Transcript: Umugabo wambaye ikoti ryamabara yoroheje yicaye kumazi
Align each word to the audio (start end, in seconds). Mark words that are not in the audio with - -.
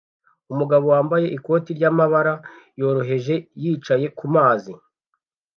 Umugabo 0.51 0.85
wambaye 0.93 1.27
ikoti 1.37 1.69
ryamabara 1.77 2.33
yoroheje 2.79 3.35
yicaye 3.61 4.07
kumazi 4.17 4.71